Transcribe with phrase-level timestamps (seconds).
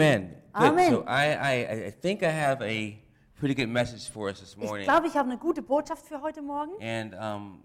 [0.00, 0.36] Amen.
[0.52, 0.62] Good.
[0.64, 0.90] Amen.
[0.92, 2.98] So I, I, I think I have a
[3.38, 4.80] pretty good message for us this morning.
[4.82, 6.72] Ich glaube, ich habe eine gute Botschaft für heute Morgen.
[6.82, 7.62] And um,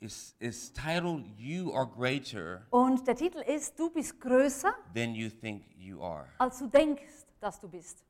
[0.00, 5.30] it's, it's titled You Are Greater Und der Titel ist, du bist größer, Than You
[5.30, 6.26] Think You Are.
[6.38, 8.04] als du denkst, dass du bist.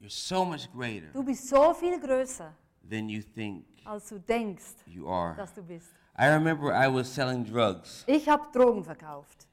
[0.00, 2.52] You're so much greater Du bist so viel größer,
[2.88, 5.34] than you think als du denkst, you are.
[5.36, 5.88] dass du bist.
[6.18, 8.04] I remember I was selling drugs.
[8.06, 9.46] Ich habe Drogen verkauft.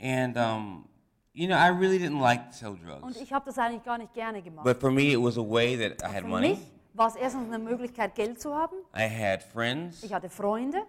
[0.00, 0.88] And, um,
[1.32, 3.20] you know, I really didn't like to sell Und drugs.
[3.20, 4.64] ich habe das eigentlich gar nicht gerne gemacht.
[4.64, 6.50] But for me, it was a way that I had Für money.
[6.50, 6.58] mich
[6.94, 8.74] war es erstens eine Möglichkeit, Geld zu haben.
[8.96, 10.02] I had friends.
[10.02, 10.82] Ich hatte Freunde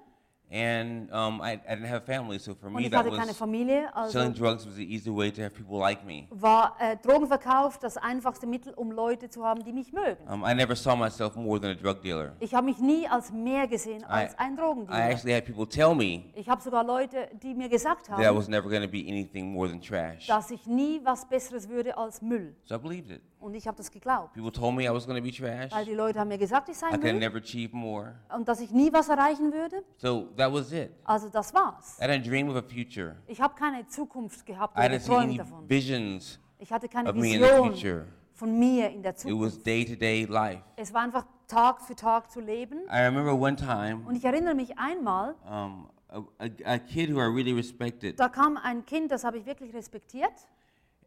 [0.51, 2.37] And um, I, I didn't have a family.
[2.37, 3.95] So for und me, ich that hatte keine was Familie.
[3.95, 6.27] Also selling drugs was the easy way to have people like me.
[6.29, 10.27] war äh, Drogenverkauf das einfachste Mittel, um Leute zu haben, die mich mögen.
[10.27, 12.33] Um, I never saw myself more than a drug dealer.
[12.39, 15.09] Ich habe mich nie als mehr gesehen als ein I Drogendealer.
[15.09, 18.37] actually had people tell me Ich habe sogar Leute, die mir gesagt that I haben,
[18.37, 20.27] was never going to be anything more than trash.
[20.27, 22.53] dass ich nie was Besseres würde als Müll.
[22.65, 23.21] So I believed it.
[23.39, 24.33] Und ich habe das geglaubt.
[24.33, 25.71] People told me I was going to be trash.
[25.71, 28.13] Weil die Leute haben mir gesagt, ich sei I could Müll never achieve more.
[28.35, 29.83] und dass ich nie was erreichen würde.
[29.97, 30.91] So that was it.
[31.05, 31.97] Also das war's.
[31.99, 33.15] I had a dream of a future.
[33.27, 35.69] Ich habe keine Zukunft gehabt I oder didn't see any geträumt davon.
[35.69, 38.05] visions Ich hatte keine of me in the Vision future.
[38.33, 39.65] von mir in der It was Zukunft.
[39.65, 40.61] day to day life.
[40.75, 42.79] Es war einfach Tag für Tag zu leben.
[42.91, 47.19] I remember one time, Und ich erinnere mich einmal, um, a, a, a kid who
[47.19, 50.31] I really respected, da kam ein Kind, das habe ich wirklich respektiert.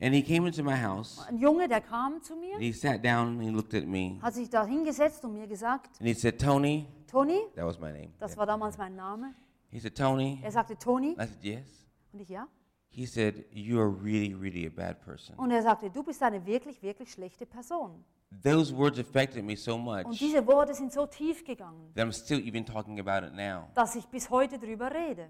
[0.01, 1.25] and he came into my house.
[1.29, 4.19] Ein Junge, der kam zu mir, And he sat down and he looked at me.
[4.21, 7.93] hat sich da hingesetzt und mir gesagt, And he said, Tony, Toni, that was my
[7.93, 8.13] name.
[8.19, 9.35] das war damals mein Name.
[9.71, 10.41] He said, Tony.
[10.43, 11.13] Er sagte, Toni.
[11.13, 11.87] I said, yes.
[12.13, 12.47] Und ich, ja.
[12.91, 15.37] He said, you are really, really a bad person.
[15.37, 18.05] Und er sagte, du bist eine wirklich, wirklich schlechte Person.
[18.43, 22.13] Those words affected me so Und much diese Worte sind so tief gegangen, that I'm
[22.13, 23.69] still even talking about it now.
[23.75, 25.29] dass ich bis heute drüber rede.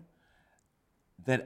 [1.26, 1.42] That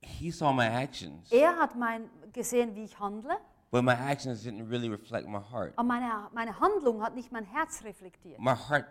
[0.00, 3.36] he saw my actions, Er hat mein, gesehen, wie ich handle,
[3.70, 5.72] but my actions didn't really reflect my heart.
[5.76, 8.38] aber meine, meine Handlung hat nicht mein Herz reflektiert.
[8.38, 8.86] My heart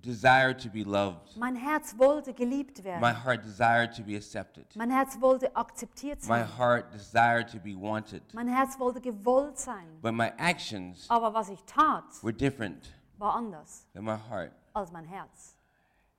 [0.00, 1.36] desired to be loved.
[1.36, 3.24] Mein Herz wollte geliebt My werden.
[3.24, 4.64] heart desired to be accepted.
[4.74, 6.58] Mein Herz wollte akzeptiert My sein.
[6.58, 8.22] heart desired to be wanted.
[8.34, 9.86] Mein Herz wollte gewollt sein.
[10.00, 14.52] But my actions Aber was ich tat, were different war anders than my heart.
[14.74, 15.56] als mein Herz.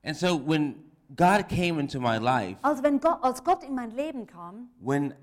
[0.03, 0.75] And so when
[1.16, 5.13] God came into my life, Also wenn Gott, als Gott in mein Leben kam, when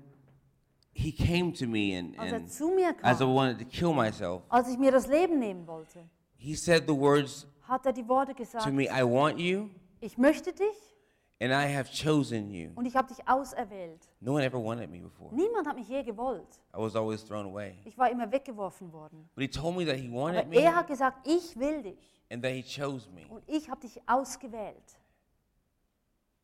[0.93, 3.65] he came to me and, als er and zu mir as I kam, wanted to
[3.65, 6.03] kill myself, als ich mir das Leben nehmen wollte,
[6.37, 9.69] he said the words hat er die Worte to gesagt, me, I want you
[10.01, 10.95] ich möchte dich
[11.39, 12.71] and I have chosen you.
[12.75, 14.07] und ich habe dich auserwählt.
[14.19, 15.33] No one ever wanted me before.
[15.33, 16.59] Niemand hat mich je gewollt.
[16.75, 17.77] I was always thrown away.
[17.85, 19.29] Ich war immer weggeworfen worden.
[19.35, 22.21] But he told me that he wanted Aber me er hat gesagt, ich will dich
[22.29, 23.25] and that he chose me.
[23.29, 24.97] und ich habe dich ausgewählt.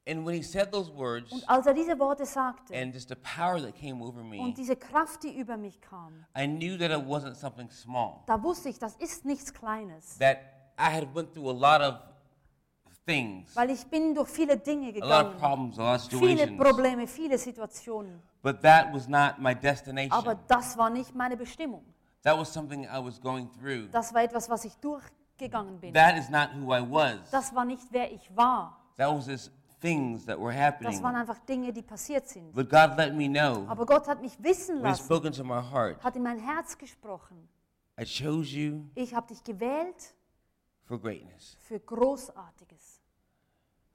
[0.08, 3.16] And when he said those words Und als er diese Worte sagte and just the
[3.16, 6.92] power that came over me, und diese Kraft, die über mich kam, I knew that
[6.92, 8.24] it wasn't something small.
[8.26, 10.18] da wusste ich, das ist nichts Kleines.
[10.20, 10.38] That
[10.80, 11.96] I had went through a lot of
[13.06, 15.38] things, Weil ich bin durch viele Dinge a lot of gegangen.
[15.40, 16.58] problems, a lot of Viele situations.
[16.64, 18.22] Probleme, viele Situationen.
[18.44, 20.38] But that was not my Aber destination.
[20.48, 21.84] das war nicht meine Bestimmung.
[22.24, 23.90] That was something I was going through.
[23.92, 25.94] Das war etwas, was ich durchgegangen bin.
[25.94, 27.30] That is not who I was.
[27.32, 28.78] Das war nicht, wer ich war.
[28.98, 31.04] That was just things that were Das happening.
[31.04, 32.54] waren einfach Dinge, die passiert sind.
[32.54, 35.44] But God let me know Aber Gott hat mich wissen when He lassen, spoke into
[35.44, 37.48] my heart, hat in mein Herz gesprochen.
[38.00, 40.14] I chose you Ich habe dich gewählt
[40.88, 41.58] for greatness.
[41.60, 43.02] für Großartiges.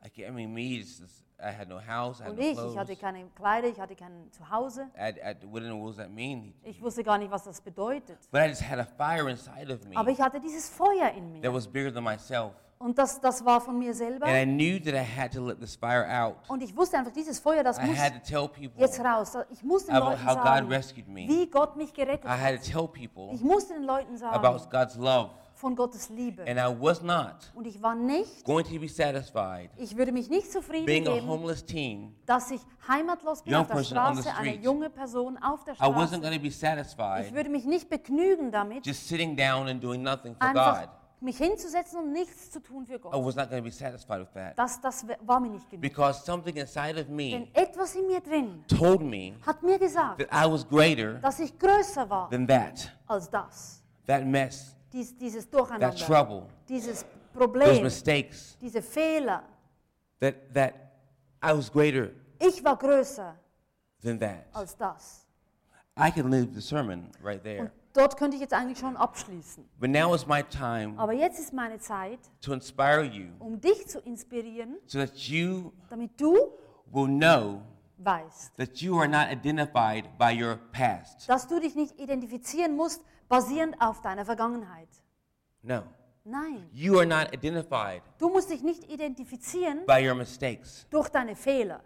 [0.05, 2.77] I, mean, me, just, I had no house, I had Und no ich, ich clothes.
[2.77, 4.91] hatte keine Kleider, ich hatte kein Zuhause.
[4.97, 6.55] I, I know what that mean.
[6.65, 8.19] Ich wusste gar nicht, was das bedeutet.
[8.31, 11.35] But I just had a fire inside of me Aber ich hatte dieses Feuer in
[11.35, 11.55] that mir.
[11.55, 12.53] was bigger than myself.
[12.83, 14.27] Und das, das war von mir selber.
[14.27, 16.39] And I knew that I had to let this fire out.
[16.49, 19.37] Und ich wusste einfach, dieses Feuer, das I muss had to tell people jetzt raus.
[19.51, 21.29] Ich muss den about Leuten how God sagen, rescued me.
[21.29, 22.41] wie Gott mich gerettet I hat.
[22.41, 25.31] had to tell people Ich musste den Leuten about sagen God's love.
[25.63, 26.43] Von Gottes Liebe.
[26.47, 30.29] And I was not Und ich war nicht, going to be satisfied ich würde mich
[30.29, 32.15] nicht zufrieden being a geben, homeless teen.
[32.27, 34.65] dass ich heimatlos bin Young auf der person on the Straße, eine street.
[34.65, 36.21] junge Person auf der I wasn't Straße.
[36.21, 40.03] going to be Ich satisfied würde mich nicht begnügen damit, just sitting down and doing
[40.03, 40.89] nothing for einfach God.
[41.21, 43.13] mich hinzusetzen und nichts zu tun für I Gott.
[43.25, 45.81] was not going to be satisfied with that Das, das war mir nicht genug.
[45.81, 50.19] because something inside of Denn me etwas in mir drin told me hat mir gesagt,
[50.19, 53.81] that I was greater dass ich größer war than that, als das.
[54.09, 59.43] that mess, Dies, dieses that Durcheinander, trouble, dieses those Problem, mistakes, diese Fehler.
[60.21, 60.75] that, that
[61.43, 63.35] I was greater Ich war größer
[64.03, 64.47] than that.
[64.53, 65.27] als das.
[65.99, 67.71] I can leave the sermon right Und there.
[67.93, 69.67] dort könnte ich jetzt eigentlich schon abschließen.
[69.79, 73.87] But now is my time Aber jetzt ist meine Zeit, to inspire you um dich
[73.89, 76.35] zu inspirieren, so that you damit du
[76.93, 77.63] will know
[78.05, 81.29] weißt, that you are not identified by your past.
[81.29, 84.89] dass du dich nicht identifizieren musst, basierend auf deiner Vergangenheit.
[85.63, 85.83] No.
[86.25, 90.87] Nein, You are not identified du musst dich nicht identifizieren by your mistakes.
[90.91, 91.81] durch deine Fehler.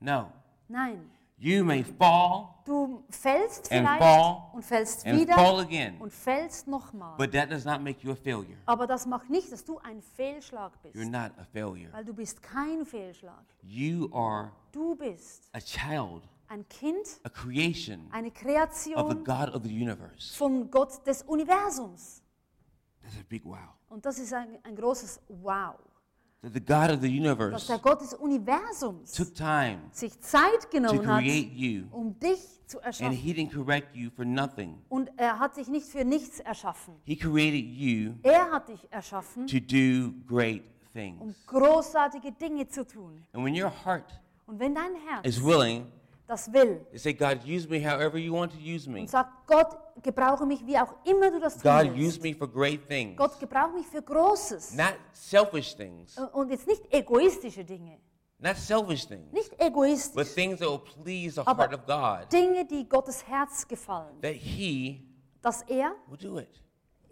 [0.00, 0.32] No.
[0.68, 1.10] Nein,
[1.42, 6.12] You may fall du fällst And vielleicht fall und fällst and wieder fall again, und
[6.12, 7.16] fällst nochmal.
[7.16, 8.58] but that does not make you a failure.
[8.66, 11.90] Aber das macht nicht, dass du ein Fehlschlag bist, You're not a failure.
[11.92, 13.42] weil du bist kein Fehlschlag.
[13.62, 19.54] You are Du bist a child, ein Kind, a creation eine of the Kreation God
[19.54, 20.36] of the universe.
[20.36, 22.22] von Gott des Universums.
[23.02, 23.56] That's a big wow.
[23.88, 25.76] Und das ist ein, ein großes Wow.
[26.42, 30.62] That the God of the Dass universe der Gott des Universums took time sich Zeit
[30.62, 33.12] to genommen hat, create you, um dich zu and erschaffen.
[33.14, 34.78] He didn't correct you for nothing.
[34.88, 36.94] Und er hat dich nicht für nichts erschaffen.
[37.04, 41.46] He created you Er hat dich erschaffen, to do great um things.
[41.46, 43.22] großartige Dinge zu tun.
[43.34, 44.10] And when your heart
[44.46, 45.86] Und wenn dein Herz is willing
[46.30, 49.46] das will to say, God, use me however you want to use me, und sagt,
[49.46, 52.22] Gott, gebrauche mich, wie auch immer du das tun God, use willst.
[52.22, 54.74] me for great things, Gott, gebrauche mich für Großes.
[54.74, 57.98] not selfish things, Und jetzt nicht egoistische Dinge.
[58.38, 60.32] not selfish things, Nicht but egoistisch.
[60.34, 64.20] things that will please the Aber heart of God, Dinge, die Gottes Herz gefallen.
[64.22, 65.06] that He
[65.42, 66.62] Dass er, will do it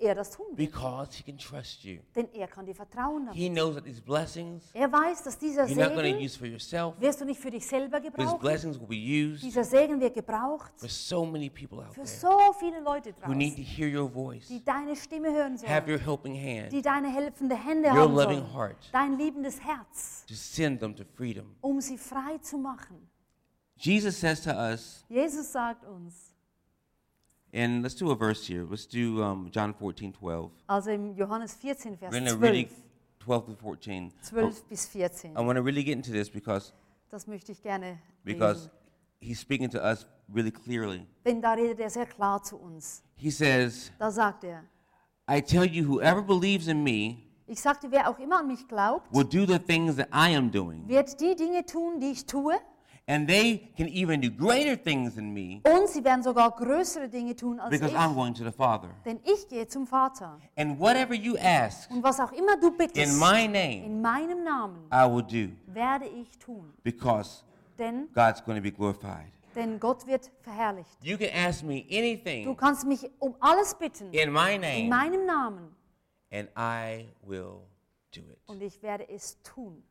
[0.00, 0.67] er das tun will.
[0.67, 1.99] because He can trust you.
[2.15, 3.39] Denn er kann dir vertrauen damit.
[3.41, 6.39] He knows that these blessings Er weiß, dass dieser you're not going to Segen use
[6.39, 8.39] for yourself, wirst du nicht für dich selber these gebrauchen.
[8.41, 12.06] blessings will be used Dieser Segen wird gebraucht for so many people out für there
[12.06, 15.87] so viele Leute who need to draußen, hear your voice, die deine Stimme hören have
[15.87, 19.61] sollen, your helping hand, die deine helfende Hände your haben loving sollen, heart dein liebendes
[19.62, 21.56] Herz, to send them to freedom.
[21.61, 23.09] um sie frei zu machen.
[23.81, 26.28] Jesus says to us, Jesus sagt uns,
[27.53, 28.65] and let's do a verse here.
[28.69, 30.50] Let's do um, John 14, 12.
[30.69, 32.69] also im Johannes 14, Vers We're going to really
[33.21, 34.12] 12, 12 to 14.
[34.31, 35.37] 12 bis 14.
[35.37, 36.73] I want to really get into this because
[37.11, 38.71] Das möchte ich gerne because lesen.
[39.21, 41.06] he's speaking to us really clearly.
[41.25, 43.03] Denn da redet er sehr klar zu uns.
[43.17, 44.65] He says, Da sagt er,
[45.31, 49.11] "I tell you, whoever believes in me ich sagte, wer auch immer an mich glaubt,
[49.11, 52.55] will do the things that I am doing, wird die Dinge tun, die ich tue,
[53.09, 57.35] and they can even do greater things than me und sie werden sogar größere Dinge
[57.35, 58.17] tun als because I'm ich.
[58.17, 58.91] going to the Father.
[59.05, 60.39] Denn ich gehe zum Vater.
[60.57, 64.45] And whatever you ask Und was auch immer du in bittest, my name, in meinem
[64.45, 66.73] Namen, I will do werde ich tun.
[66.85, 67.43] because
[67.79, 71.03] Denn, God's going to be glorified." denn Gott wird verherrlicht.
[71.03, 74.89] You can ask me Du anything kannst mich um alles bitten, in my in name,
[74.89, 75.75] meinem Namen,
[76.31, 77.63] and I will
[78.15, 78.39] do it.
[78.47, 79.83] und ich werde es tun.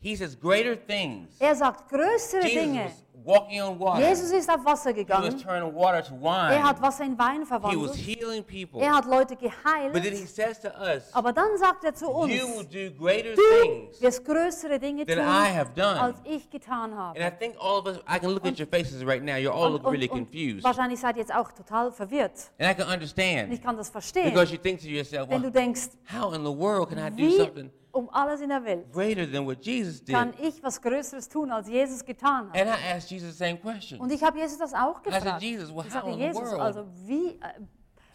[0.00, 1.30] He says, greater things.
[1.40, 2.90] Er sagt größere Jesus Dinge.
[3.24, 4.06] walking on water.
[4.08, 5.38] Jesus ist auf Wasser He was gegangen.
[5.38, 6.82] turning water to Er hat wine.
[6.82, 7.94] Wasser in Wein He was verwandelt.
[7.96, 8.80] healing people.
[8.82, 10.28] Er hat Leute But then he geheilt.
[10.28, 14.00] says to us, Aber dann sagt er zu uns, you will do greater du things
[14.00, 15.98] wirst größere Dinge than tun, I have done.
[16.00, 17.18] als ich getan habe.
[17.18, 19.32] And I think all of us, I can look at your faces right now.
[19.36, 20.62] You're all Und, looking really und, und confused.
[20.62, 22.52] wahrscheinlich seid ihr jetzt auch total verwirrt.
[22.60, 25.38] And I can Und ich understand kann das verstehen, because you think to yourself, wenn
[25.42, 28.64] du well, denkst, how in the world can I do something um alles in der
[28.64, 30.14] Welt greater than what Jesus did?
[30.14, 32.56] kann ich was Größeres tun, als Jesus getan hat.
[32.60, 34.00] And I asked Jesus the same question.
[34.00, 35.42] Und ich habe Jesus das auch I said, gefragt.
[35.42, 37.40] Jesus, well, Ich how sagte, in the Jesus, world also wie äh,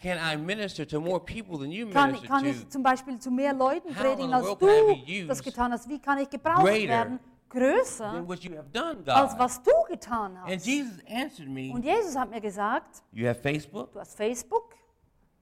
[0.02, 2.50] can I minister to more people than you kann, minister kann to?
[2.50, 5.12] ich zum Beispiel zu mehr Leuten How in predigen, the als world can I du
[5.20, 5.88] used das getan hast?
[5.88, 9.38] Wie kann ich gebraucht greater werden, größer than what you have done, als God.
[9.40, 10.66] was du getan And hast?
[10.66, 13.92] Jesus answered me, Und Jesus hat mir gesagt, You have Facebook?
[13.92, 14.74] du hast Facebook?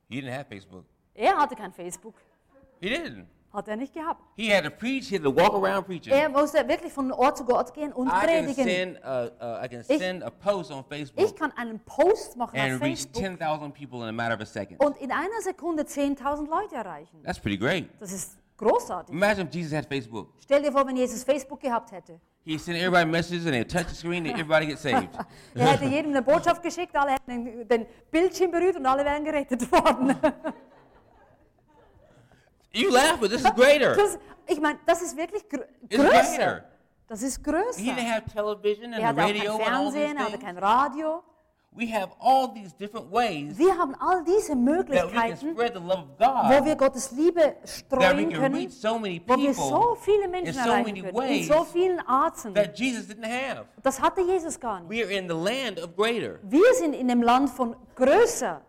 [0.09, 0.85] He didn't have Facebook.
[1.15, 2.15] Er hatte kein Facebook.
[2.81, 3.27] He didn't.
[3.53, 4.23] Hat er nicht gehabt.
[4.37, 6.13] He had to preach, he had to walk around preaching.
[6.13, 8.65] Er musste wirklich von Ort zu Ort gehen und I can predigen.
[8.65, 12.59] send a, uh, I can send a post on Ich Facebook kann einen Post machen
[12.59, 14.79] auf Facebook 10,000 people in a matter of a second.
[14.85, 17.23] und in einer Sekunde 10.000 Leute erreichen.
[17.25, 17.89] That's pretty great.
[17.99, 19.13] Das ist großartig.
[19.13, 20.29] Imagine if Jesus had Facebook.
[20.41, 22.21] Stell dir vor, wenn Jesus Facebook gehabt hätte.
[22.45, 25.09] He sent everybody messages and they touch the screen and everybody gets saved.
[25.55, 29.71] Er hätte jedem eine Botschaft geschickt, alle hätten den Bildschirm berührt und alle wären gerettet
[29.71, 30.17] worden.
[32.73, 33.95] you laugh, but this is greater.
[33.95, 36.37] Das, ich meine, das ist wirklich grö It's größer.
[36.37, 36.65] greater.
[37.09, 37.81] Das ist He größer.
[37.83, 41.23] didn't have television Er and auch radio kein Fernsehen, er hatte kein Radio.
[41.73, 47.55] We have all these different ways Wir haben all diese Möglichkeiten, wo wir Gottes Liebe
[47.65, 51.17] streuen können, so many wo wir so viele in Menschen so erreichen many können, in
[51.17, 52.55] ways so vielen Arten.
[52.55, 53.67] that Jesus didn't have.
[53.85, 54.91] Das hatte Jesus gar nicht.
[54.91, 56.41] We are in the land of greater.
[56.43, 58.61] Wir sind in dem Land von größer.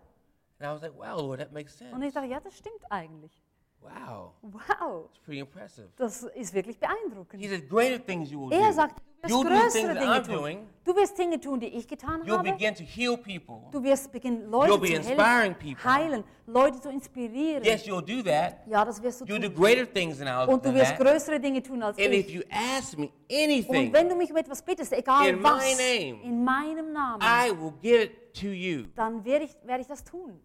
[0.59, 1.95] And I was like, wow, Lord, that makes sense.
[1.95, 3.40] Und ich dachte, ja, das stimmt eigentlich.
[3.81, 5.87] Wow, Wow, it's pretty impressive.
[5.97, 7.43] das ist wirklich He beeindruckend.
[7.43, 8.73] said, greater things you will Er do.
[8.73, 10.35] sagt, du wirst You'll do größere Dinge tun.
[10.35, 10.67] doing.
[10.83, 12.51] Du wirst Dinge tun, die ich getan You'll habe.
[12.51, 13.69] begin to heal people.
[13.71, 15.83] Du wirst beginnen, Leute You'll be zu inspiring people.
[15.83, 17.63] heilen, Leute zu inspirieren.
[17.63, 18.57] Yes, you'll do that.
[18.67, 19.55] Ja, das wirst du You'll do tun.
[19.63, 20.99] greater things than, I, Und du wirst that.
[20.99, 22.33] größere Dinge tun als And if ich.
[22.35, 25.77] you ask me Und anything, wenn du mich um etwas bittest, egal In my was,
[25.77, 28.85] name, in meinem Namen, I will give it to you.
[28.95, 30.39] dann werde ich, werde ich das tun.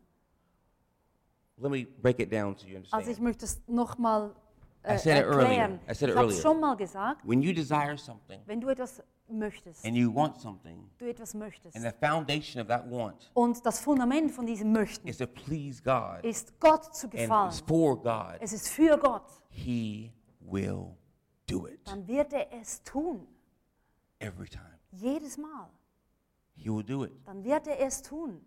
[1.59, 3.23] Let me break it down so you Also ich understand.
[3.23, 4.35] möchte es nochmal
[4.83, 5.41] äh, I said it earlier.
[5.49, 5.81] erklären.
[5.91, 6.37] I said it ich habe earlier.
[6.37, 7.27] es schon mal gesagt.
[7.27, 11.75] When you desire something Wenn du etwas möchtest, and you want something, du etwas möchtest,
[11.75, 15.83] and the foundation of that want und das Fundament von diesem Möchten is to please
[15.83, 20.95] God ist Gott zu and gefallen, it's for God, es ist für Gott, He will
[21.49, 23.27] do it dann wird er es tun.
[24.21, 24.79] every time.
[24.93, 25.69] Jedes Mal.
[26.55, 27.13] He will do it.
[27.27, 28.41] Dann wird er es tun.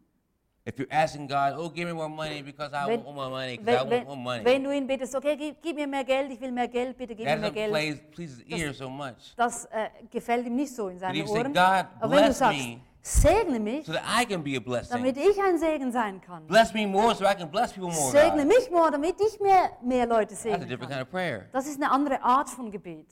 [0.70, 3.58] If you're asking God, oh, give me more money because I Wenn, want more money,
[3.58, 6.32] because I want more money, wenn du ihn bittest, okay, gib, gib mir mehr Geld,
[6.32, 7.72] ich will mehr Geld, bitte gib mir mehr Geld.
[7.72, 9.34] please, please his ear so much.
[9.36, 11.54] Das äh, gefällt ihm nicht so in seinen say, Ohren.
[11.54, 14.96] "God, Aber wenn du sagst, me segne mich, So that I can be a blessing.
[14.96, 16.46] damit ich ein Segen sein kann.
[16.46, 18.12] Bless me more so I can bless people more.
[18.12, 18.48] Segne God.
[18.48, 21.48] mich more, damit ich mehr, mehr Leute That's a different kind of prayer.
[21.52, 23.08] Das ist eine andere Art von Gebet.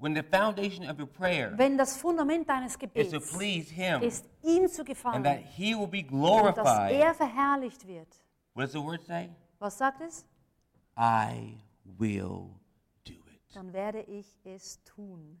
[0.00, 4.02] When the foundation of your prayer Wenn das Fundament deines is Gebets to please Him
[4.02, 8.08] ist, ihm zu and that gefallen He will be und dass glorified, er verherrlicht wird.
[8.54, 9.28] what does the word say?
[9.58, 10.24] Was sagt es?
[10.96, 11.58] I
[11.98, 12.48] will
[13.04, 13.54] do it.
[13.54, 15.38] Dann werde ich es tun.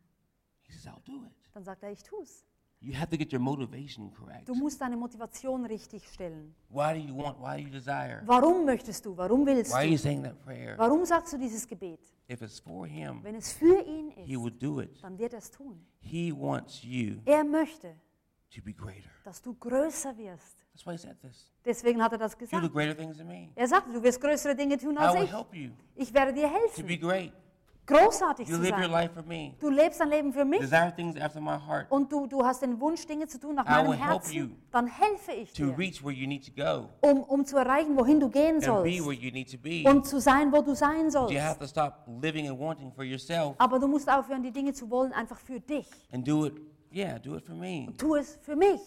[0.62, 1.50] He says, I'll do it.
[1.54, 2.44] Dann sagt er, ich tue es.
[2.82, 4.48] You have to get your motivation correct.
[4.48, 6.54] Du musst deine Motivation richtig stellen.
[6.70, 7.38] Why do you want?
[7.38, 8.22] Why do you desire?
[8.24, 9.14] Warum möchtest du?
[9.14, 9.98] Warum willst Why are you du?
[9.98, 10.78] saying that prayer?
[10.78, 12.00] Warum sagst du dieses Gebet?
[12.30, 15.02] If it's for Him, Wenn es für ihn He will ist, do it.
[15.02, 15.84] dann wird er es tun.
[16.00, 17.94] He wants you Er möchte,
[18.54, 19.10] to be greater.
[19.24, 20.56] dass du größer wirst.
[20.72, 21.50] That's why He said this.
[21.62, 22.72] Deswegen hat er das You do gesagt.
[22.72, 23.50] greater things than me.
[23.56, 25.32] Er sagte, du wirst größere Dinge tun I als will ich.
[25.32, 27.32] help you Ich werde dir to helfen, be great.
[27.90, 28.90] Großartig You zu live your sein.
[28.90, 29.52] life for me.
[29.60, 32.62] Du lebst dein Leben für mich Desire things after my heart und du, du hast
[32.62, 34.62] den Wunsch, Dinge zu tun nach I meinem will help you Herzen.
[34.70, 37.96] Dann helfe ich to dir, reach where you need to go um, um zu erreichen,
[37.96, 39.82] wohin du gehen and be sollst where you need to be.
[39.88, 41.38] und zu sein, wo du sein You sollst.
[41.40, 44.88] have to stop living and wanting for yourself Aber du musst aufhören, die Dinge zu
[44.90, 45.86] wollen, einfach für dich.
[46.12, 46.54] and do it.
[46.92, 47.86] Yeah, do it for me.
[47.98, 48.80] Tu es für mich.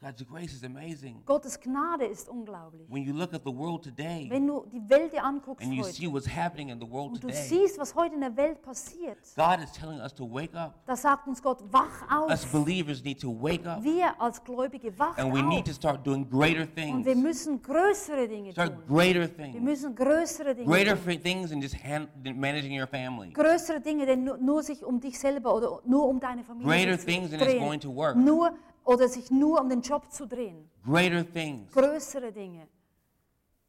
[0.00, 1.16] God's grace is amazing.
[1.26, 2.86] Gottes Gnade ist unglaublich.
[2.88, 5.82] When you look at the world today Wenn du die Welt dir anguckst and you
[5.82, 8.36] heute see what's happening in the world und du today, siehst, was heute in der
[8.36, 10.74] Welt passiert, God is telling us to wake up.
[10.86, 12.52] da sagt uns Gott, wach Us auf.
[12.52, 15.76] believers need to wake up Wir als Gläubige wachen and we need to auf.
[15.76, 17.16] start doing greater Und wir things.
[17.16, 18.96] müssen größere Dinge Start tun.
[18.96, 19.60] greater Wir things.
[19.60, 21.20] müssen größere Dinge Greater tun.
[21.20, 23.32] things than just hand, than managing your family.
[23.32, 26.96] Größere Dinge, denn nur, nur sich um dich selber oder nur um deine Familie Greater
[27.00, 28.14] zu things than it's going to work.
[28.14, 28.52] Nur,
[28.88, 30.70] oder sich nur um den Job zu drehen.
[30.82, 31.70] Greater things.
[31.72, 32.66] Größere Dinge.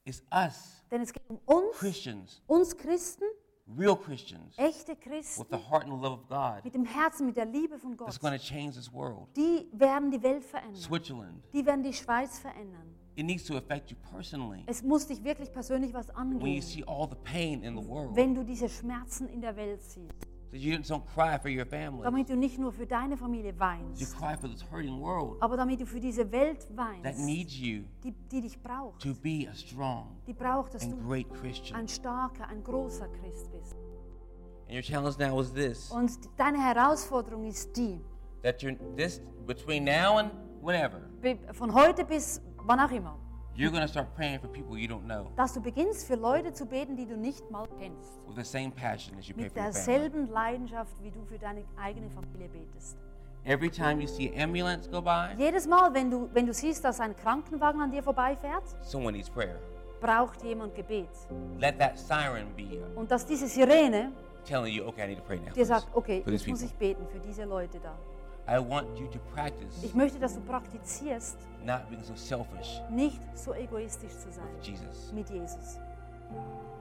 [0.05, 3.25] It's us, Denn es geht um uns, Christians, uns Christen,
[3.77, 7.27] real Christians, echte with Christen, the heart and the love of God mit dem Herzen,
[7.27, 8.07] mit der Liebe von Gott.
[8.07, 9.27] that's going to change this world.
[9.35, 10.81] Die werden die Welt verändern.
[10.81, 11.43] Switzerland.
[11.53, 12.95] Die werden die Schweiz verändern.
[13.15, 14.63] It needs to affect you personally.
[14.67, 17.85] Es muss dich wirklich persönlich was When you angehen, see all the pain in the
[17.85, 20.15] world, wenn du diese Schmerzen in der Welt siehst.
[20.51, 23.59] That you don't cry for your family, Damit du nicht nur für deine Familie you
[23.59, 27.57] weinst, cry for this hurting world aber damit du für diese Welt that weinst, needs
[27.59, 29.01] you die, die dich braucht.
[29.01, 31.79] to be a strong Die braucht, dass and du great Christian.
[31.79, 33.75] ein starker, ein großer Christ bist.
[34.67, 37.99] And your challenge now is this: Und deine Herausforderung ist die,
[38.43, 41.01] that you're this between now and whenever,
[41.53, 43.17] von heute bis wann auch immer,
[43.59, 46.65] you're to start praying for people you don't know dass du beginnst für Leute zu
[46.65, 48.19] beten, die du nicht mal kennst.
[48.27, 49.85] with the same passion as you pray Mit for your family.
[49.85, 52.97] derselben Leidenschaft, wie du für deine eigene Familie betest.
[53.45, 56.83] Every time you see an ambulance go by, Jedes Mal, wenn du, wenn du siehst,
[56.83, 59.59] dass ein Krankenwagen an dir vorbeifährt, someone needs prayer.
[60.01, 61.09] braucht jemand Gebet.
[61.57, 64.11] Let that siren be Und dass diese Sirene
[64.45, 65.53] telling you, okay, I need to pray now.
[65.53, 66.87] dir sagt, okay, for these jetzt muss people.
[66.89, 67.97] ich beten für diese Leute da.
[68.49, 73.19] I want you to practice Ich möchte, dass du praktizierst, not being so selfish nicht
[73.37, 75.13] so egoistisch zu sein with Jesus.
[75.13, 75.77] mit Jesus.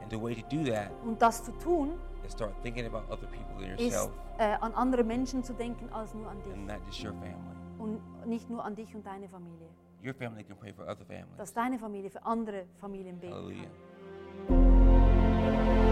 [0.03, 3.27] And the way to do that Und das zu tun, is start thinking about other
[3.27, 6.53] people than ist yourself äh, an andere Menschen zu denken als nur an dich.
[6.55, 7.35] and not just your family.
[7.79, 9.69] Und nicht nur an dich und deine Familie.
[10.05, 11.37] Your family can pray for other families.
[11.37, 13.67] Dass deine Familie für andere Familien beten Hallelujah.
[14.49, 15.88] kann.